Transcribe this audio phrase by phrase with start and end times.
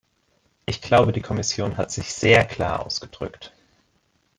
[0.65, 3.53] Ich glaube, die Kommission hat sich sehr klar ausgedrückt.